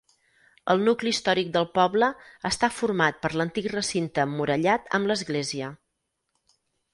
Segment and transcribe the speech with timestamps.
[0.73, 2.09] El nucli històric del poble
[2.51, 5.71] està format per l'antic recinte emmurallat amb l'església.